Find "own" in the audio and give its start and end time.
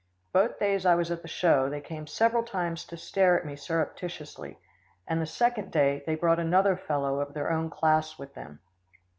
7.51-7.69